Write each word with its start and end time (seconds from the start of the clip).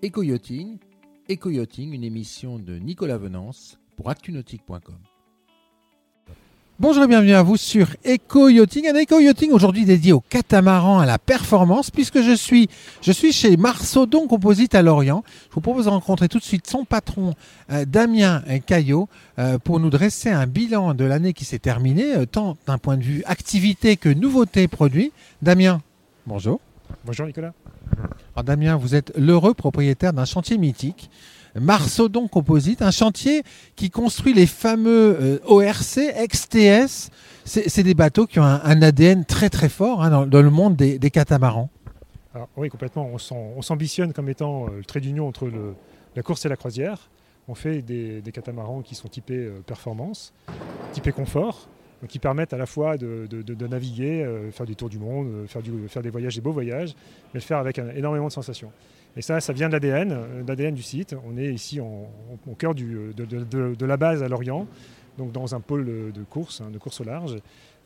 Éco-yachting, 0.00 0.78
une 1.92 2.04
émission 2.04 2.58
de 2.58 2.78
Nicolas 2.78 3.18
Venance 3.18 3.78
pour 3.96 4.10
actunautique.com. 4.10 4.94
Bonjour 6.78 7.02
et 7.02 7.08
bienvenue 7.08 7.34
à 7.34 7.42
vous 7.42 7.56
sur 7.56 7.88
Eco-Yachting. 8.06 8.86
Un 8.86 9.02
Eco-Yachting 9.02 9.50
aujourd'hui 9.50 9.84
dédié 9.84 10.12
au 10.12 10.20
catamaran 10.20 11.00
à 11.00 11.06
la 11.06 11.18
performance 11.18 11.90
puisque 11.90 12.22
je 12.22 12.30
suis, 12.30 12.68
je 13.02 13.10
suis 13.10 13.32
chez 13.32 13.56
Marsaudon 13.56 14.28
Composite 14.28 14.76
à 14.76 14.82
Lorient. 14.82 15.24
Je 15.48 15.54
vous 15.54 15.60
propose 15.60 15.86
de 15.86 15.90
rencontrer 15.90 16.28
tout 16.28 16.38
de 16.38 16.44
suite 16.44 16.68
son 16.68 16.84
patron 16.84 17.34
euh, 17.72 17.84
Damien 17.84 18.44
Caillot 18.64 19.08
euh, 19.40 19.58
pour 19.58 19.80
nous 19.80 19.90
dresser 19.90 20.30
un 20.30 20.46
bilan 20.46 20.94
de 20.94 21.04
l'année 21.04 21.32
qui 21.32 21.44
s'est 21.44 21.58
terminée, 21.58 22.14
euh, 22.14 22.26
tant 22.26 22.56
d'un 22.68 22.78
point 22.78 22.96
de 22.96 23.02
vue 23.02 23.24
activité 23.26 23.96
que 23.96 24.08
nouveauté 24.08 24.68
produit. 24.68 25.10
Damien, 25.42 25.82
bonjour. 26.24 26.60
Bonjour 27.04 27.26
Nicolas. 27.26 27.52
Alors 28.38 28.44
Damien, 28.44 28.76
vous 28.76 28.94
êtes 28.94 29.12
l'heureux 29.16 29.52
propriétaire 29.52 30.12
d'un 30.12 30.24
chantier 30.24 30.58
mythique 30.58 31.10
Marsaudon 31.56 32.28
Composite, 32.28 32.82
un 32.82 32.92
chantier 32.92 33.42
qui 33.74 33.90
construit 33.90 34.32
les 34.32 34.46
fameux 34.46 35.18
euh, 35.20 35.38
ORC, 35.44 35.98
XTS. 36.28 37.10
C'est 37.44 37.82
des 37.82 37.94
bateaux 37.94 38.28
qui 38.28 38.38
ont 38.38 38.44
un, 38.44 38.80
ADN 38.80 39.24
très 39.24 39.50
très 39.50 39.68
fort 39.68 40.04
hein, 40.04 40.24
dans, 40.24 40.40
le 40.40 40.50
monde 40.50 40.76
des, 40.76 41.10
catamarans. 41.10 41.68
oui, 42.56 42.68
complètement. 42.68 43.10
On 43.12 43.60
s'ambitionne 43.60 44.12
comme 44.12 44.28
étant 44.28 44.66
euh, 44.66 44.76
le 44.76 44.84
trait 44.84 45.00
d'union 45.00 45.26
entre 45.26 45.50
la 46.14 46.22
course 46.22 46.46
et 46.46 46.48
la 46.48 46.54
croisière. 46.54 47.10
On 47.48 47.56
fait 47.56 47.82
des, 47.82 48.22
catamarans 48.32 48.82
qui 48.82 48.94
sont 48.94 49.08
typés 49.08 49.34
euh, 49.34 49.64
performance, 49.66 50.32
typés 50.92 51.10
confort, 51.10 51.66
qui 52.06 52.18
permettent 52.18 52.52
à 52.52 52.58
la 52.58 52.66
fois 52.66 52.96
de, 52.96 53.66
naviguer, 53.66 54.24
faire 54.52 54.66
du 54.66 54.76
tour 54.76 54.88
du 54.88 54.98
monde, 54.98 55.46
faire, 55.48 55.62
faire, 55.88 56.02
des 56.02 56.10
voyages, 56.10 56.36
des 56.36 56.40
beaux 56.40 56.52
voyages, 56.52 56.94
mais 57.34 57.40
le 57.40 57.44
faire 57.44 57.58
avec 57.58 57.78
énormément 57.78 58.28
de 58.28 58.32
sensations. 58.32 58.70
Et 59.18 59.22
ça, 59.22 59.40
ça 59.40 59.52
vient 59.52 59.68
de 59.68 59.72
l'ADN, 59.72 60.12
euh, 60.12 60.42
l'ADN 60.46 60.74
du 60.74 60.82
site. 60.82 61.16
On 61.28 61.36
est 61.36 61.52
ici 61.52 61.80
au 61.80 62.54
cœur 62.56 62.72
de, 62.74 63.84
la 63.84 63.96
base 63.96 64.22
à 64.22 64.28
Lorient, 64.28 64.66
donc 65.18 65.32
dans 65.32 65.56
un 65.56 65.60
pôle 65.60 66.12
de 66.12 66.22
course, 66.22 66.60
hein, 66.60 66.70
de 66.70 66.78
course 66.78 67.00
au 67.00 67.04
large, 67.04 67.36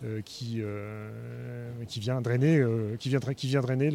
euh, 0.04 0.20
qui, 0.22 0.58
euh, 0.60 1.08
qui, 1.88 2.00
vient 2.00 2.20
drainer, 2.20 2.62
qui 2.98 3.08
vient, 3.08 3.20
qui 3.20 3.46
vient 3.46 3.62
drainer 3.62 3.90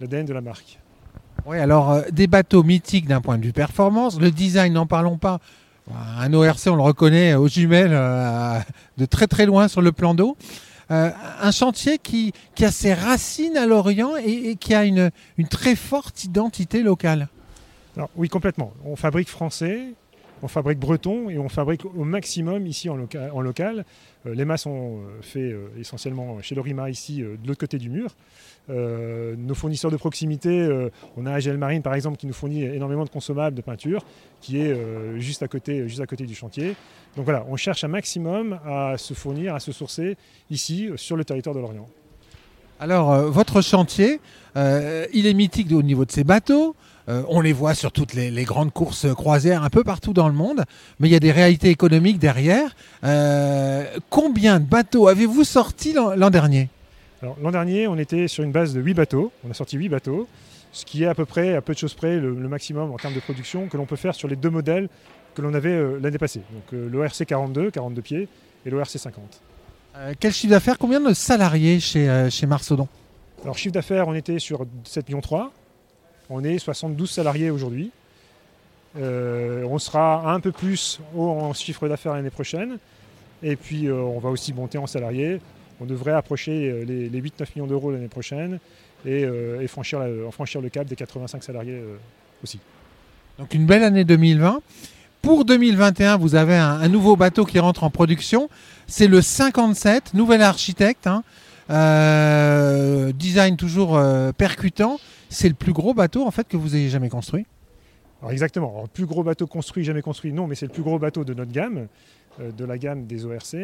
l'ADN 0.00 0.24
de 0.24 0.32
la 0.32 0.40
marque. 0.40 0.78
Oui, 1.44 1.58
alors 1.58 2.02
des 2.10 2.26
bateaux 2.26 2.62
mythiques 2.62 3.06
d'un 3.06 3.20
point 3.20 3.36
de 3.36 3.44
vue 3.44 3.52
performance, 3.52 4.18
le 4.18 4.30
design, 4.30 4.72
n'en 4.72 4.86
parlons 4.86 5.18
pas. 5.18 5.40
Un 6.18 6.32
ORC, 6.32 6.66
on 6.66 6.76
le 6.76 6.82
reconnaît 6.82 7.34
aux 7.34 7.48
jumelles 7.48 7.90
de 8.98 9.06
très 9.06 9.26
très 9.26 9.46
loin 9.46 9.68
sur 9.68 9.82
le 9.82 9.92
plan 9.92 10.14
d'eau. 10.14 10.36
Euh, 10.90 11.10
un 11.40 11.52
chantier 11.52 11.98
qui, 11.98 12.32
a 12.60 12.72
ses 12.72 12.94
racines 12.94 13.56
à 13.56 13.66
Lorient 13.66 14.16
et, 14.16 14.56
qui 14.56 14.74
a 14.74 14.84
une, 14.84 15.10
très 15.48 15.76
forte 15.76 16.24
identité 16.24 16.82
locale. 16.82 17.28
oui, 18.16 18.28
complètement. 18.28 18.72
On 18.84 18.96
fabrique 18.96 19.28
français, 19.28 19.94
on 20.42 20.48
fabrique 20.48 20.78
breton 20.78 21.28
et 21.30 21.38
on 21.38 21.48
fabrique 21.48 21.84
au 21.84 22.04
maximum 22.04 22.66
ici 22.66 22.88
en, 22.88 22.96
local. 22.96 23.84
Euh, 24.26 24.34
les 24.34 24.44
mâts 24.44 24.56
sont 24.56 24.98
euh, 24.98 25.22
faits 25.22 25.54
essentiellement 25.78 26.40
chez 26.42 26.54
Lorima 26.54 26.90
ici 26.90 27.22
de 27.22 27.46
l'autre 27.46 27.60
côté 27.60 27.78
du 27.78 27.90
mur. 27.90 28.14
Euh, 28.68 29.34
nos 29.36 29.54
fournisseurs 29.54 29.90
de 29.90 29.96
proximité, 29.96 30.48
euh, 30.48 30.90
on 31.16 31.26
a 31.26 31.32
AGL 31.32 31.56
Marine 31.56 31.82
par 31.82 31.94
exemple 31.94 32.18
qui 32.18 32.26
nous 32.26 32.32
fournit 32.32 32.62
énormément 32.62 33.04
de 33.04 33.10
consommables 33.10 33.56
de 33.56 33.62
peinture, 33.62 34.04
qui 34.40 34.60
est 34.60 34.72
euh, 34.72 35.18
juste, 35.18 35.42
à 35.42 35.48
côté, 35.48 35.88
juste 35.88 36.00
à 36.00 36.06
côté 36.06 36.24
du 36.24 36.34
chantier. 36.34 36.76
Donc 37.16 37.24
voilà, 37.24 37.44
on 37.48 37.56
cherche 37.56 37.82
un 37.82 37.88
maximum 37.88 38.60
à 38.64 38.96
se 38.96 39.14
fournir, 39.14 39.54
à 39.54 39.60
se 39.60 39.72
sourcer 39.72 40.16
ici 40.50 40.90
sur 40.96 41.16
le 41.16 41.24
territoire 41.24 41.54
de 41.54 41.60
l'Orient. 41.60 41.88
Alors 42.78 43.14
votre 43.30 43.60
chantier, 43.60 44.20
il 44.56 45.26
est 45.26 45.34
mythique 45.34 45.70
au 45.72 45.82
niveau 45.82 46.06
de 46.06 46.12
ses 46.12 46.24
bateaux. 46.24 46.74
On 47.28 47.40
les 47.40 47.52
voit 47.52 47.74
sur 47.74 47.92
toutes 47.92 48.14
les, 48.14 48.44
grandes 48.44 48.72
courses 48.72 49.06
croisières 49.14 49.64
un 49.64 49.70
peu 49.70 49.84
partout 49.84 50.12
dans 50.12 50.28
le 50.28 50.34
monde, 50.34 50.64
mais 50.98 51.08
il 51.08 51.12
y 51.12 51.16
a 51.16 51.20
des 51.20 51.32
réalités 51.32 51.68
économiques 51.68 52.18
derrière. 52.18 52.74
combien 54.10 54.60
de 54.60 54.64
bateaux 54.64 55.08
avez-vous 55.08 55.44
sorti 55.44 55.92
l'an 55.92 56.30
dernier? 56.30 56.68
L'an 57.22 57.50
dernier, 57.50 57.86
on 57.86 57.98
était 57.98 58.28
sur 58.28 58.44
une 58.44 58.52
base 58.52 58.72
de 58.72 58.80
8 58.80 58.94
bateaux. 58.94 59.30
On 59.46 59.50
a 59.50 59.54
sorti 59.54 59.76
8 59.76 59.90
bateaux, 59.90 60.26
ce 60.72 60.86
qui 60.86 61.02
est 61.02 61.06
à 61.06 61.14
peu 61.14 61.26
près, 61.26 61.54
à 61.54 61.60
peu 61.60 61.74
de 61.74 61.78
choses 61.78 61.92
près, 61.92 62.18
le, 62.18 62.32
maximum 62.34 62.90
en 62.92 62.96
termes 62.96 63.14
de 63.14 63.20
production 63.20 63.68
que 63.68 63.76
l'on 63.76 63.84
peut 63.84 63.96
faire 63.96 64.14
sur 64.14 64.26
les 64.26 64.36
deux 64.36 64.50
modèles 64.50 64.88
que 65.34 65.42
l'on 65.42 65.52
avait 65.52 65.68
euh, 65.68 65.98
l'année 66.00 66.18
passée. 66.18 66.40
Donc 66.52 66.72
euh, 66.72 66.88
l'ORC 66.88 67.24
42, 67.26 67.70
42 67.70 68.02
pieds, 68.02 68.28
et 68.64 68.70
l'ORC 68.70 68.88
50. 68.88 69.42
Euh, 69.96 70.14
quel 70.18 70.32
chiffre 70.32 70.50
d'affaires? 70.50 70.78
Combien 70.78 71.00
de 71.00 71.12
salariés 71.12 71.78
chez, 71.78 72.28
chez 72.30 72.46
Marsaudon 72.46 72.88
Alors 73.42 73.58
chiffre 73.58 73.74
d'affaires, 73.74 74.08
on 74.08 74.14
était 74.14 74.38
sur 74.38 74.64
7,3 74.86 75.06
millions. 75.06 75.50
On 76.30 76.42
est 76.44 76.58
72 76.58 77.10
salariés 77.10 77.50
aujourd'hui. 77.50 77.90
on 78.96 79.78
sera 79.78 80.32
un 80.32 80.40
peu 80.40 80.52
plus 80.52 81.00
haut 81.14 81.28
en 81.28 81.52
chiffre 81.52 81.88
d'affaires 81.88 82.14
l'année 82.14 82.30
prochaine. 82.30 82.78
Et 83.42 83.56
puis 83.56 83.90
on 83.90 84.18
va 84.18 84.30
aussi 84.30 84.52
monter 84.52 84.78
en 84.78 84.86
salariés 84.86 85.40
on 85.80 85.86
devrait 85.86 86.12
approcher 86.12 86.70
euh, 86.70 86.84
les, 86.84 87.20
8-9 87.20 87.46
millions 87.56 87.66
d'euros 87.66 87.90
l'année 87.90 88.08
prochaine 88.08 88.58
et, 89.06 89.24
euh, 89.24 89.66
franchir, 89.66 90.00
le 90.00 90.68
cap 90.68 90.86
des 90.86 90.96
85 90.96 91.42
salariés 91.42 91.72
euh, 91.72 91.96
aussi. 92.44 92.60
Donc 93.38 93.54
une 93.54 93.66
belle 93.66 93.82
année 93.82 94.04
2020. 94.04 94.60
Pour 95.22 95.44
2021, 95.44 96.16
vous 96.16 96.34
avez 96.34 96.56
un, 96.56 96.88
nouveau 96.88 97.16
bateau 97.16 97.44
qui 97.44 97.58
rentre 97.58 97.84
en 97.84 97.90
production. 97.90 98.48
C'est 98.86 99.06
le 99.06 99.20
57, 99.20 100.14
nouvel 100.14 100.40
architecte. 100.40 101.06
Hein. 101.06 101.22
design 103.12 103.56
toujours 103.56 104.00
percutant. 104.38 104.98
C'est 105.30 105.48
le 105.48 105.54
plus 105.54 105.72
gros 105.72 105.94
bateau 105.94 106.26
en 106.26 106.30
fait 106.30 106.46
que 106.46 106.58
vous 106.58 106.76
ayez 106.76 106.90
jamais 106.90 107.08
construit. 107.08 107.46
exactement. 108.28 108.82
le 108.82 108.88
plus 108.88 109.06
gros 109.06 109.22
bateau 109.22 109.46
construit, 109.46 109.84
jamais 109.84 110.02
construit, 110.02 110.32
non, 110.32 110.46
mais 110.46 110.54
c'est 110.54 110.66
le 110.66 110.72
plus 110.72 110.82
gros 110.82 110.98
bateau 110.98 111.24
de 111.24 111.32
notre 111.32 111.52
gamme. 111.52 111.88
Euh, 112.40 112.52
de 112.52 112.64
la 112.64 112.78
gamme 112.78 113.06
des 113.06 113.26
ORC. 113.26 113.54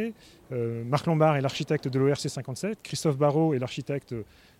Euh, 0.53 0.85
Marc 0.85 1.07
Lombard 1.07 1.37
est 1.37 1.41
l'architecte 1.41 1.87
de 1.89 1.99
l'ORC 1.99 2.29
57, 2.29 2.79
Christophe 2.83 3.17
Barrault 3.17 3.55
est 3.55 3.59
l'architecte 3.59 4.15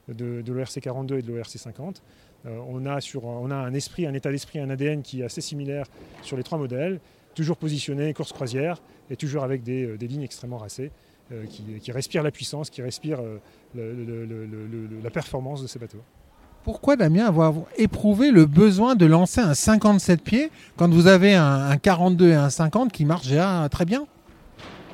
de, 0.09 0.45
l'ORC 0.47 0.81
42 0.81 1.19
et 1.19 1.23
de 1.23 1.33
l'ORC 1.33 1.49
50. 1.49 2.03
Euh, 2.47 2.59
on, 2.69 2.87
a 2.87 3.57
un 3.57 3.75
esprit, 3.75 4.07
un 4.07 4.15
état 4.15 4.31
d'esprit, 4.31 4.61
un 4.61 4.71
ADN 4.71 5.03
qui 5.03 5.23
est 5.23 5.25
assez 5.25 5.41
similaire 5.41 5.87
sur 6.23 6.37
les 6.37 6.45
trois 6.45 6.59
modèles, 6.59 7.01
toujours 7.35 7.57
positionné 7.57 8.15
course 8.15 8.33
croisière 8.33 8.81
et 9.11 9.17
toujours 9.17 9.43
avec 9.43 9.63
des, 9.63 9.97
lignes 9.99 10.23
extrêmement 10.23 10.59
racées 10.59 10.91
qui, 11.51 11.91
respirent 11.91 12.23
la 12.23 12.31
puissance, 12.31 12.71
qui 12.71 12.83
respirent 12.83 13.21
la 13.75 15.11
performance 15.11 15.63
de 15.63 15.67
ces 15.67 15.79
bateaux. 15.79 16.03
Pourquoi 16.67 16.97
Damien 16.97 17.25
avoir 17.27 17.55
éprouvé 17.77 18.33
le 18.33 18.45
besoin 18.45 18.97
de 18.97 19.07
lancer 19.07 19.41
un 19.41 19.55
57 19.55 20.21
pieds 20.21 20.51
quand 20.77 20.93
vous 20.93 21.07
avez 21.07 21.33
un, 21.33 21.77
42 21.77 22.31
et 22.31 22.35
un 22.35 22.51
50 22.51 22.91
qui 22.91 23.05
marchent 23.05 23.29
déjà 23.29 23.69
très 23.71 23.85
bien? 23.85 24.05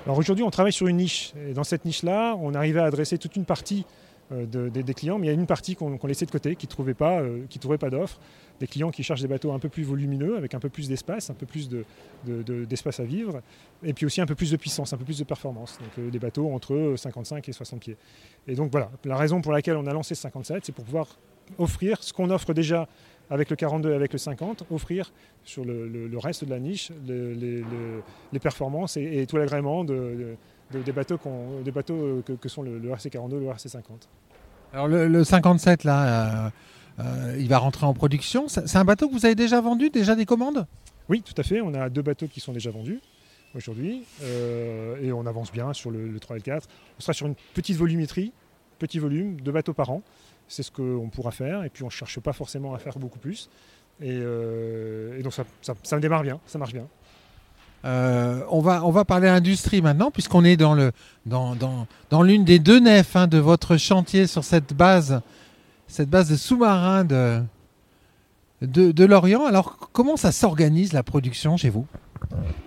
Alors 0.05 0.19
aujourd'hui 0.19 0.45
on 0.45 0.51
travaille 0.51 0.75
sur 0.75 0.87
une 0.87 0.99
niche. 0.99 1.33
Et 1.49 1.55
dans 1.55 1.65
cette 1.65 1.87
niche-là 1.87 2.37
on 2.43 2.53
arrivait 2.53 2.81
à 2.81 2.85
adresser 2.85 3.17
toute 3.17 3.37
une 3.37 3.47
partie 3.47 3.87
euh, 4.33 4.71
des 4.71 4.95
clients, 4.95 5.19
mais 5.19 5.27
il 5.27 5.31
y 5.31 5.33
a 5.33 5.39
une 5.39 5.47
partie 5.47 5.75
qu'on 5.77 5.99
laissait 6.07 6.27
de 6.27 6.31
côté, 6.31 6.57
qui 6.57 6.67
ne 6.67 6.71
trouvait 6.71 6.95
pas, 6.95 7.21
euh, 7.21 7.47
pas 7.79 7.91
d'offres. 7.91 8.19
Des 8.61 8.67
clients 8.67 8.91
qui 8.91 9.03
cherchent 9.03 9.23
des 9.23 9.29
bateaux 9.29 9.53
un 9.53 9.59
peu 9.59 9.69
plus 9.69 9.83
volumineux, 9.83 10.37
avec 10.37 10.55
un 10.55 10.61
peu 10.61 10.69
plus 10.69 10.89
d'espace, 10.89 11.31
un 11.31 11.35
peu 11.35 11.47
plus 11.47 11.69
d'espace 12.25 13.01
à 13.01 13.05
vivre, 13.05 13.43
et 13.83 13.93
puis 13.93 14.07
aussi 14.07 14.21
un 14.21 14.27
peu 14.27 14.35
plus 14.35 14.51
de 14.51 14.57
puissance, 14.57 14.93
un 14.93 14.97
peu 14.97 15.05
plus 15.05 15.19
de 15.19 15.25
performance. 15.25 15.79
Donc 15.79 15.91
euh, 15.99 16.11
des 16.11 16.19
bateaux 16.19 16.53
entre 16.53 16.95
55 16.97 17.49
et 17.49 17.53
60 17.53 17.81
pieds. 17.81 17.97
Et 18.47 18.55
donc 18.55 18.71
voilà, 18.71 18.91
la 19.05 19.17
raison 19.17 19.41
pour 19.41 19.53
laquelle 19.53 19.77
on 19.77 19.87
a 19.87 19.93
lancé 19.93 20.15
57, 20.15 20.65
c'est 20.67 20.73
pour 20.73 20.85
pouvoir 20.85 21.19
offrir 21.59 22.03
ce 22.03 22.13
qu'on 22.13 22.31
offre 22.31 22.55
déjà 22.55 22.89
avec 23.31 23.51
le 23.51 23.57
42 23.57 23.93
et 23.93 23.95
avec 23.95 24.13
le 24.13 24.19
50, 24.19 24.65
offrir 24.71 25.13
sur 25.45 25.65
le, 25.65 26.19
reste 26.19 26.45
de 26.45 26.51
la 26.51 26.59
niche 26.59 26.93
les, 27.07 28.39
performances 28.41 28.97
et, 28.97 29.27
tout 29.27 29.37
l'agrément 29.37 29.85
de, 29.85 30.37
des 30.81 30.93
bateaux, 30.93 31.19
des 31.65 31.71
bateaux 31.71 32.23
que, 32.41 32.49
sont 32.49 32.63
le, 32.63 32.81
RC42 32.81 33.37
et 33.37 33.41
le 33.41 33.47
RC50. 33.47 33.83
Alors 34.73 34.89
le, 34.89 35.25
57 35.25 35.85
là, 35.85 36.47
euh, 36.47 36.51
euh, 37.01 37.37
il 37.39 37.49
va 37.49 37.59
rentrer 37.59 37.87
en 37.87 37.95
production. 37.95 38.49
C'est 38.49 38.77
un 38.77 38.85
bateau 38.85 39.09
que 39.09 39.15
vous 39.15 39.27
avez 39.27 39.35
déjà 39.35 39.61
vendu, 39.61 39.91
déjà 39.91 40.15
des 40.15 40.27
commandes? 40.27 40.67
Oui, 41.09 41.23
tout 41.23 41.35
à 41.37 41.43
fait. 41.43 41.61
On 41.61 41.75
a 41.75 41.89
deux 41.89 42.03
bateaux 42.03 42.29
qui 42.29 42.41
sont 42.41 42.53
déjà 42.53 42.71
vendus 42.71 43.01
aujourd'hui 43.55 44.05
euh, 44.23 44.97
et 45.03 45.13
on 45.13 45.27
avance 45.27 45.53
bien 45.53 45.75
sur 45.75 45.91
le, 45.91 46.19
3 46.19 46.37
et 46.37 46.39
le 46.39 46.45
4. 46.45 46.69
On 46.99 47.01
sera 47.03 47.13
sur 47.13 47.27
une 47.27 47.35
petite 47.55 47.77
volumétrie, 47.77 48.33
petit 48.79 48.99
volume, 48.99 49.41
deux 49.41 49.53
bateaux 49.53 49.75
par 49.75 49.91
an 49.91 50.03
c'est 50.53 50.63
ce 50.63 50.71
qu'on 50.71 51.09
pourra 51.09 51.31
faire. 51.31 51.65
Et 51.65 51.71
puis 51.71 51.83
on 51.83 51.87
ne 51.87 51.91
cherche 51.91 52.21
pas 52.21 52.33
forcément 52.33 52.75
à 52.75 52.79
faire 52.79 52.99
beaucoup 52.99 53.19
plus. 53.19 53.49
Et, 54.01 54.11
euh, 54.11 55.21
donc 55.23 55.33
ça, 55.33 55.45
ça, 55.83 55.99
démarre 55.99 56.23
bien, 56.23 56.41
ça 56.47 56.59
marche 56.59 56.73
bien. 56.73 56.87
Euh, 57.85 58.41
on, 58.49 58.61
va, 58.61 58.85
on 58.85 58.91
va 58.91 59.05
parler 59.05 59.29
industrie 59.29 59.83
maintenant, 59.83 60.11
puisqu'on 60.11 60.45
est 60.45 60.57
dans, 60.57 60.75
l'une 62.23 62.45
des 62.45 62.59
deux 62.59 62.81
nefs 62.81 63.17
hein, 63.17 63.27
de 63.27 63.39
votre 63.39 63.77
chantier 63.77 64.27
sur 64.27 64.45
cette 64.45 64.73
base, 64.75 65.21
cette 65.89 66.09
base 66.09 66.31
de 66.31 66.37
sous-marin 66.37 67.05
de, 67.05 67.43
Lorient. 69.05 69.45
Alors, 69.47 69.79
comment 69.93 70.17
ça 70.17 70.33
s'organise 70.33 70.93
la 70.93 71.03
production 71.03 71.57
chez 71.57 71.71
vous? 71.71 71.87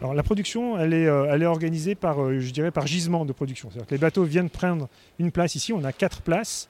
Alors 0.02 0.14
la 0.14 0.22
production, 0.22 0.78
elle 0.78 0.94
est, 0.94 1.08
euh, 1.08 1.48
organisée 1.50 1.96
dirais, 2.52 2.72
par 2.72 2.86
gisement 2.86 3.26
de 3.26 3.32
production. 3.32 3.70
Les 3.90 3.98
bateaux 3.98 4.24
viennent 4.26 4.50
prendre 4.50 4.90
une 5.18 5.32
place 5.32 5.56
ici. 5.56 5.72
On 5.72 5.84
a 5.86 5.94
quatre 5.94 6.22
places 6.22 6.68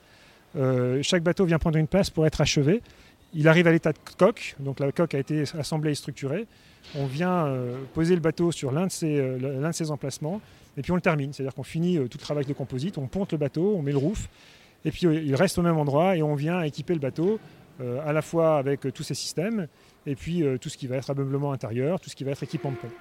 euh, 0.57 1.01
chaque 1.01 1.23
bateau 1.23 1.45
vient 1.45 1.59
prendre 1.59 1.77
une 1.77 1.87
place 1.87 2.09
pour 2.09 2.25
être 2.25 2.41
achevé. 2.41 2.81
Il 3.35 3.47
arrive 3.47 3.67
à 3.67 3.71
l'état 3.71 3.91
de 3.91 3.97
coque, 4.17 4.55
donc 4.59 4.79
la 4.79 4.91
coque 4.91 5.13
a 5.13 5.19
été 5.19 5.43
assemblée 5.59 5.91
et 5.91 5.95
structurée. 5.95 6.47
On 6.95 7.05
vient 7.05 7.45
euh, 7.47 7.77
poser 7.93 8.15
le 8.15 8.21
bateau 8.21 8.51
sur 8.51 8.71
l'un 8.71 8.87
de, 8.87 8.91
ses, 8.91 9.19
euh, 9.19 9.71
ses 9.73 9.91
emplacements 9.91 10.41
et 10.77 10.81
puis 10.81 10.91
on 10.91 10.95
le 10.95 11.01
termine. 11.01 11.33
C'est-à-dire 11.33 11.53
qu'on 11.53 11.63
finit 11.63 11.97
tout 12.09 12.17
le 12.17 12.23
travail 12.23 12.45
de 12.45 12.53
composite, 12.53 12.97
on 12.97 13.07
ponte 13.07 13.33
le 13.33 13.37
bateau, 13.37 13.75
on 13.75 13.81
met 13.81 13.91
le 13.91 13.97
roof 13.97 14.29
et 14.85 14.91
puis 14.91 15.01
il 15.01 15.35
reste 15.35 15.57
au 15.57 15.61
même 15.61 15.77
endroit 15.77 16.15
et 16.15 16.23
on 16.23 16.35
vient 16.35 16.61
équiper 16.61 16.93
le 16.93 16.99
bateau 16.99 17.39
à 17.79 18.13
la 18.13 18.21
fois 18.21 18.57
avec 18.57 18.81
tous 18.93 19.03
ces 19.03 19.15
systèmes 19.15 19.67
et 20.05 20.15
puis 20.15 20.43
tout 20.61 20.69
ce 20.69 20.77
qui 20.77 20.87
va 20.87 20.95
être 20.97 21.09
ameublement 21.09 21.51
intérieur, 21.51 21.99
tout 21.99 22.09
ce 22.09 22.15
qui 22.15 22.23
va 22.23 22.31
être 22.31 22.43
équipement 22.43 22.71
de 22.71 22.77
pont. 22.77 22.91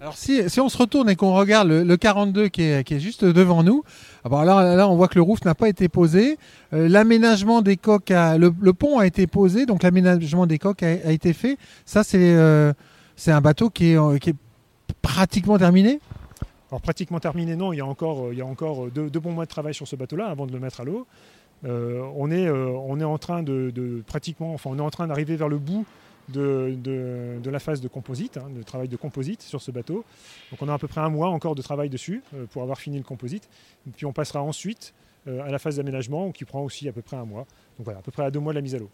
Alors 0.00 0.16
si, 0.16 0.40
on 0.60 0.68
se 0.68 0.78
retourne 0.78 1.10
et 1.10 1.16
qu'on 1.16 1.34
regarde 1.34 1.68
le, 1.68 1.96
42 1.96 2.48
qui 2.48 2.62
est, 2.62 2.98
juste 3.00 3.24
devant 3.24 3.64
nous, 3.64 3.82
alors 4.24 4.44
là, 4.44 4.76
là 4.76 4.88
on 4.88 4.96
voit 4.96 5.08
que 5.08 5.16
le 5.16 5.22
roof 5.22 5.44
n'a 5.44 5.56
pas 5.56 5.68
été 5.68 5.88
posé, 5.88 6.38
euh, 6.72 6.88
l'aménagement 6.88 7.62
des 7.62 7.76
coques, 7.76 8.10
le, 8.10 8.70
pont 8.72 9.00
a 9.00 9.06
été 9.06 9.26
posé, 9.26 9.66
donc 9.66 9.82
l'aménagement 9.82 10.46
des 10.46 10.58
coques 10.58 10.84
a, 10.84 11.10
été 11.10 11.32
fait. 11.32 11.58
Ça 11.84 12.04
c'est 12.04 12.34
euh, 12.36 12.72
un 13.26 13.40
bateau 13.40 13.70
qui 13.70 13.92
est, 13.92 14.18
qui 14.20 14.30
est 14.30 14.36
pratiquement 15.02 15.58
terminé 15.58 16.00
alors 16.70 16.82
pratiquement 16.82 17.18
terminé, 17.18 17.56
non, 17.56 17.72
il 17.72 17.78
y 17.78 17.80
a 17.80 17.86
encore, 17.86 18.30
il 18.30 18.38
y 18.38 18.42
a 18.42 18.46
encore 18.46 18.90
deux, 18.90 19.08
bons 19.08 19.32
mois 19.32 19.46
de 19.46 19.50
travail 19.50 19.72
sur 19.72 19.88
ce 19.88 19.96
bateau-là 19.96 20.26
avant 20.26 20.46
de 20.46 20.52
le 20.52 20.60
mettre 20.60 20.82
à 20.82 20.84
l'eau. 20.84 21.06
Euh, 21.64 22.02
on, 22.14 22.30
on 22.30 23.00
est 23.00 23.04
en 23.04 23.18
train 23.18 23.42
de, 23.42 24.02
pratiquement, 24.06 24.52
enfin 24.52 24.68
on 24.70 24.78
est 24.78 24.82
en 24.82 24.90
train 24.90 25.06
d'arriver 25.06 25.36
vers 25.36 25.48
le 25.48 25.56
bout 25.56 25.86
de, 26.28 27.50
la 27.50 27.58
phase 27.58 27.80
de 27.80 27.88
composite, 27.88 28.36
hein, 28.36 28.48
de 28.54 28.62
travail 28.62 28.88
de 28.88 28.96
composite 28.96 29.42
sur 29.42 29.62
ce 29.62 29.70
bateau. 29.70 30.04
Donc 30.50 30.62
on 30.62 30.68
a 30.68 30.74
à 30.74 30.78
peu 30.78 30.88
près 30.88 31.00
un 31.00 31.08
mois 31.08 31.28
encore 31.28 31.54
de 31.54 31.62
travail 31.62 31.88
dessus 31.88 32.22
euh, 32.34 32.46
pour 32.50 32.62
avoir 32.62 32.78
fini 32.78 32.98
le 32.98 33.04
composite. 33.04 33.48
Puis 33.96 34.06
on 34.06 34.12
passera 34.12 34.42
ensuite 34.42 34.94
euh, 35.26 35.42
à 35.42 35.50
la 35.50 35.58
phase 35.58 35.76
d'aménagement 35.76 36.30
qui 36.32 36.44
prend 36.44 36.62
aussi 36.62 36.88
à 36.88 36.92
peu 36.92 37.02
près 37.02 37.16
un 37.16 37.24
mois. 37.24 37.46
Donc 37.78 37.84
voilà, 37.84 38.00
à 38.00 38.02
peu 38.02 38.12
près 38.12 38.24
à 38.24 38.30
deux 38.30 38.40
mois 38.40 38.52
de 38.52 38.58
la 38.58 38.62
mise 38.62 38.74
à 38.74 38.78
l'eau. 38.78 38.90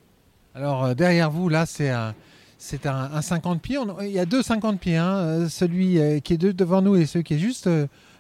Alors 0.54 0.84
euh, 0.84 0.94
derrière 0.94 1.30
vous, 1.30 1.48
là, 1.48 1.66
c'est 1.66 1.90
un, 1.90 2.14
c'est 2.58 2.86
un, 2.86 3.20
50 3.20 3.60
pieds. 3.60 3.78
il 4.02 4.10
y 4.10 4.18
a 4.18 4.26
deux 4.26 4.42
50 4.42 4.80
pieds, 4.80 4.96
hein, 4.96 5.48
celui 5.48 5.98
qui 6.22 6.34
est 6.34 6.38
devant 6.38 6.82
nous 6.82 6.96
et 6.96 7.06
celui 7.06 7.24
qui 7.24 7.34
est 7.34 7.38
juste 7.38 7.68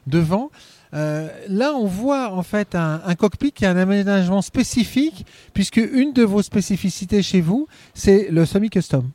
devant. 0.06 0.50
Euh, 0.94 1.28
là, 1.48 1.72
on 1.74 1.86
voit 1.86 2.32
en 2.32 2.42
fait 2.42 2.74
un, 2.74 3.14
cockpit 3.16 3.52
qui 3.52 3.66
a 3.66 3.70
un 3.70 3.76
aménagement 3.76 4.42
spécifique, 4.42 5.26
puisque 5.52 5.76
une 5.78 6.12
de 6.12 6.22
vos 6.22 6.42
spécificités 6.42 7.22
chez 7.22 7.40
vous, 7.40 7.66
c'est 7.94 8.28
le 8.30 8.44
semi-custom. 8.44 9.10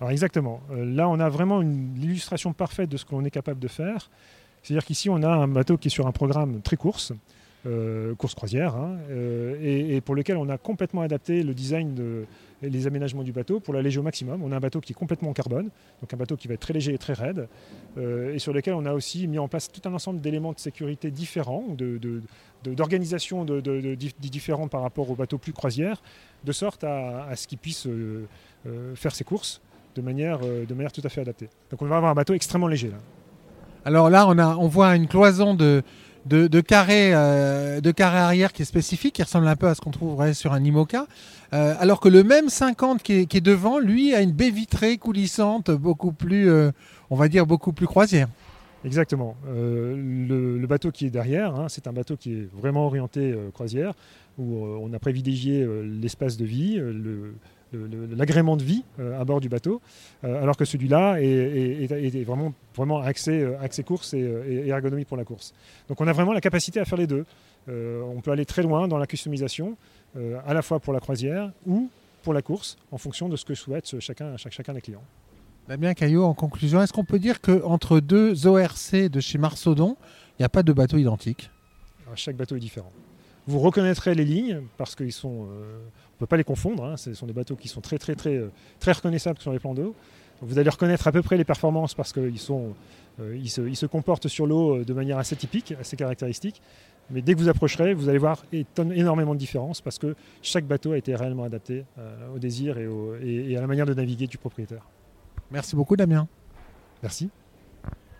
Alors 0.00 0.10
exactement. 0.10 0.60
Euh, 0.72 0.84
là, 0.84 1.08
on 1.08 1.20
a 1.20 1.28
vraiment 1.28 1.60
une 1.60 1.96
illustration 2.02 2.52
parfaite 2.52 2.88
de 2.88 2.96
ce 2.96 3.04
qu'on 3.04 3.24
est 3.24 3.30
capable 3.30 3.60
de 3.60 3.68
faire. 3.68 4.10
C'est-à-dire 4.62 4.84
qu'ici, 4.84 5.10
on 5.10 5.22
a 5.22 5.28
un 5.28 5.48
bateau 5.48 5.76
qui 5.76 5.88
est 5.88 5.90
sur 5.90 6.06
un 6.06 6.12
programme 6.12 6.60
très 6.62 6.76
course, 6.76 7.12
euh, 7.66 8.14
course 8.14 8.34
croisière, 8.34 8.76
hein, 8.76 8.98
et, 9.62 10.00
pour 10.00 10.14
lequel 10.14 10.36
on 10.36 10.48
a 10.48 10.58
complètement 10.58 11.02
adapté 11.02 11.42
le 11.42 11.54
design 11.54 11.94
de, 11.94 12.24
les 12.62 12.86
aménagements 12.86 13.22
du 13.22 13.32
bateau 13.32 13.60
pour 13.60 13.74
l'alléger 13.74 13.98
au 13.98 14.02
maximum. 14.02 14.42
On 14.42 14.52
a 14.52 14.56
un 14.56 14.60
bateau 14.60 14.80
qui 14.80 14.92
est 14.92 14.94
complètement 14.94 15.30
en 15.30 15.32
carbone, 15.32 15.70
donc 16.00 16.14
un 16.14 16.16
bateau 16.16 16.36
qui 16.36 16.48
va 16.48 16.54
être 16.54 16.60
très 16.60 16.72
léger 16.72 16.94
et 16.94 16.98
très 16.98 17.12
raide, 17.12 17.48
euh, 17.98 18.34
et 18.34 18.38
sur 18.38 18.52
lequel 18.52 18.74
on 18.74 18.86
a 18.86 18.92
aussi 18.92 19.26
mis 19.26 19.38
en 19.38 19.48
place 19.48 19.70
tout 19.70 19.86
un 19.88 19.94
ensemble 19.94 20.20
d'éléments 20.20 20.52
de 20.52 20.58
sécurité 20.58 21.10
différents, 21.10 21.64
d'organisation 22.64 23.44
différents 24.20 24.68
par 24.68 24.82
rapport 24.82 25.10
au 25.10 25.14
bateau 25.14 25.38
plus 25.38 25.52
croisière, 25.52 26.02
de 26.44 26.52
sorte 26.52 26.84
à, 26.84 27.34
ce 27.34 27.46
qu'il 27.46 27.58
puisse 27.58 27.86
euh, 27.86 28.26
euh, 28.66 28.94
faire 28.94 29.14
ses 29.14 29.24
courses 29.24 29.60
de 29.94 30.00
manière, 30.00 30.38
de 30.40 30.74
manière 30.74 30.92
tout 30.92 31.02
à 31.04 31.10
fait 31.10 31.20
adaptée. 31.20 31.50
Donc 31.70 31.82
on 31.82 31.86
va 31.86 31.98
avoir 31.98 32.12
un 32.12 32.14
bateau 32.14 32.32
extrêmement 32.32 32.68
léger 32.68 32.88
là. 32.88 32.96
Alors 33.84 34.08
là, 34.10 34.28
on, 34.28 34.38
a, 34.38 34.56
on 34.56 34.68
voit 34.68 34.94
une 34.94 35.08
cloison 35.08 35.54
de, 35.54 35.82
de, 36.26 36.60
carré, 36.60 37.14
euh, 37.14 37.80
de 37.80 37.90
carré 37.90 38.18
arrière 38.18 38.52
qui 38.52 38.62
est 38.62 38.66
spécifique, 38.66 39.14
qui 39.14 39.22
ressemble 39.22 39.48
un 39.48 39.56
peu 39.56 39.68
à 39.68 39.74
ce 39.74 39.80
qu'on 39.80 39.90
trouverait 39.90 40.34
sur 40.34 40.52
un 40.52 40.62
IMOCA. 40.62 41.06
Euh, 41.52 41.74
alors 41.78 42.00
que 42.00 42.08
le 42.08 42.22
même 42.22 42.48
50 42.48 43.02
qui 43.02 43.12
est, 43.12 43.40
devant, 43.40 43.78
lui, 43.78 44.14
a 44.14 44.22
une 44.22 44.32
baie 44.32 44.50
vitrée 44.50 44.96
coulissante, 44.98 45.70
beaucoup 45.70 46.12
plus, 46.12 46.48
euh, 46.48 46.70
on 47.10 47.16
va 47.16 47.28
dire, 47.28 47.46
beaucoup 47.46 47.72
plus 47.72 47.86
croisière. 47.86 48.28
Exactement. 48.84 49.36
Le, 49.46 50.66
bateau 50.66 50.90
qui 50.90 51.06
est 51.06 51.10
derrière, 51.10 51.54
hein, 51.54 51.66
c'est 51.68 51.86
un 51.86 51.92
bateau 51.92 52.16
qui 52.16 52.32
est 52.32 52.48
vraiment 52.52 52.86
orienté 52.86 53.36
croisière, 53.54 53.92
où 54.38 54.56
on 54.56 54.92
a 54.92 54.98
privilégié 54.98 55.64
l'espace 55.84 56.36
de 56.36 56.44
vie, 56.44 56.76
le, 56.76 57.34
l'agrément 57.72 58.56
de 58.56 58.62
vie 58.62 58.84
euh, 58.98 59.20
à 59.20 59.24
bord 59.24 59.40
du 59.40 59.48
bateau, 59.48 59.80
euh, 60.24 60.42
alors 60.42 60.56
que 60.56 60.64
celui-là 60.64 61.16
est, 61.20 62.24
vraiment, 62.24 62.52
vraiment 62.76 63.00
axé, 63.00 63.40
euh, 63.40 63.60
axé 63.60 63.82
course 63.82 64.14
et, 64.14 64.68
ergonomie 64.68 65.04
pour 65.04 65.16
la 65.16 65.24
course. 65.24 65.52
Donc 65.88 66.00
on 66.00 66.06
a 66.06 66.12
vraiment 66.12 66.32
la 66.32 66.40
capacité 66.40 66.80
à 66.80 66.84
faire 66.84 66.98
les 66.98 67.06
deux. 67.06 67.24
on 67.68 68.20
peut 68.22 68.30
aller 68.30 68.44
très 68.44 68.62
loin 68.62 68.88
dans 68.88 68.98
la 68.98 69.06
customisation, 69.06 69.76
à 70.46 70.54
la 70.54 70.62
fois 70.62 70.80
pour 70.80 70.92
la 70.92 71.00
croisière 71.00 71.52
ou 71.66 71.88
pour 72.22 72.34
la 72.34 72.42
course, 72.42 72.76
en 72.90 72.98
fonction 72.98 73.28
de 73.28 73.36
ce 73.36 73.44
que 73.44 73.54
souhaite 73.54 74.00
chacun, 74.00 74.36
chacun 74.36 74.74
des 74.74 74.80
clients. 74.80 75.04
Bien 75.78 75.94
Caillot, 75.94 76.24
en 76.24 76.34
conclusion, 76.34 76.82
est-ce 76.82 76.92
qu'on 76.92 77.04
peut 77.04 77.18
dire 77.18 77.40
qu'entre 77.40 78.00
deux 78.00 78.46
ORC 78.46 79.08
de 79.08 79.20
chez 79.20 79.38
Marsaudon, 79.38 79.96
il 80.38 80.42
n'y 80.42 80.44
a 80.44 80.48
pas 80.48 80.62
de 80.62 80.72
bateau 80.72 80.98
identique? 80.98 81.50
Chaque 82.14 82.36
bateau 82.36 82.56
est 82.56 82.60
différent. 82.60 82.92
Vous 83.46 83.58
reconnaîtrez 83.58 84.14
les 84.14 84.24
lignes 84.24 84.62
parce 84.76 84.94
qu'ils 84.94 85.12
sont 85.12 85.48
peut 86.22 86.26
pas 86.26 86.36
les 86.36 86.44
confondre. 86.44 86.84
Hein. 86.84 86.96
Ce 86.96 87.12
sont 87.14 87.26
des 87.26 87.32
bateaux 87.32 87.56
qui 87.56 87.68
sont 87.68 87.80
très 87.80 87.98
très 87.98 88.14
très 88.14 88.36
euh, 88.36 88.50
très 88.78 88.92
reconnaissables 88.92 89.40
sur 89.40 89.52
les 89.52 89.58
plans 89.58 89.74
d'eau. 89.74 89.94
Vous 90.40 90.58
allez 90.58 90.70
reconnaître 90.70 91.06
à 91.06 91.12
peu 91.12 91.22
près 91.22 91.36
les 91.36 91.44
performances 91.44 91.94
parce 91.94 92.12
qu'ils 92.12 92.38
sont, 92.38 92.74
euh, 93.20 93.36
ils, 93.36 93.48
se, 93.48 93.86
comportent 93.86 94.28
sur 94.28 94.46
l'eau 94.46 94.76
euh, 94.76 94.84
de 94.84 94.92
manière 94.92 95.18
assez 95.18 95.36
typique, 95.36 95.74
assez 95.80 95.96
caractéristique. 95.96 96.62
Mais 97.10 97.22
dès 97.22 97.34
que 97.34 97.38
vous 97.40 97.48
approcherez, 97.48 97.92
vous 97.94 98.08
allez 98.08 98.18
voir 98.18 98.44
énormément 98.76 99.34
de 99.34 99.38
différences 99.38 99.80
parce 99.80 99.98
que 99.98 100.14
chaque 100.40 100.64
bateau 100.64 100.92
a 100.92 100.98
été 100.98 101.14
réellement 101.14 101.42
adapté 101.42 101.84
au 102.34 102.38
désir 102.38 102.78
et, 102.78 103.56
à 103.56 103.60
la 103.60 103.66
manière 103.66 103.86
de 103.86 103.92
naviguer 103.92 104.28
du 104.28 104.38
propriétaire. 104.38 104.86
Merci 105.50 105.74
beaucoup 105.74 105.96
Damien. 105.96 106.28
Merci. 107.02 107.28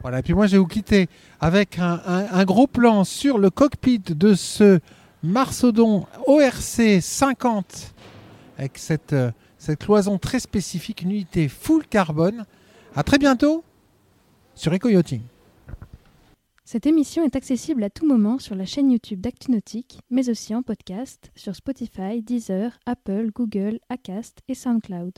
Voilà, 0.03 0.19
et 0.19 0.23
puis 0.23 0.35
moi 0.35 0.49
je 0.49 0.53
vais 0.53 0.59
vous 0.59 0.67
quitter 0.67 1.09
avec 1.41 1.79
un 1.79 2.45
gros 2.45 2.67
plan 2.67 3.05
sur 3.05 3.39
le 3.39 3.51
cockpit 3.51 4.01
de 4.01 4.35
ce 4.35 4.81
Marsaudon 5.23 6.07
ORC 6.27 7.01
50 7.01 7.95
avec 8.59 8.77
cette, 8.79 9.13
euh, 9.13 9.31
cette 9.57 9.79
cloison 9.79 10.19
très 10.19 10.41
spécifique, 10.41 11.03
une 11.03 11.13
unité 11.13 11.49
full 11.49 11.87
carbone. 11.87 12.45
À 12.95 13.03
très 13.03 13.19
bientôt 13.19 13.65
sur 14.55 14.73
EcoYachting. 14.75 15.23
Cette 16.65 16.87
émission 16.87 17.25
est 17.25 17.37
accessible 17.37 17.85
à 17.85 17.91
tout 17.91 18.07
moment 18.07 18.39
sur 18.39 18.55
la 18.55 18.65
chaîne 18.65 18.91
YouTube 18.91 19.21
d'ActuNautique, 19.21 20.01
mais 20.11 20.29
aussi 20.29 20.55
en 20.55 20.63
podcast 20.63 21.31
sur 21.35 21.55
Spotify, 21.55 22.23
Deezer, 22.23 22.79
Apple, 22.87 23.31
Google, 23.35 23.79
Acast 23.89 24.39
et 24.49 24.55
SoundCloud. 24.55 25.13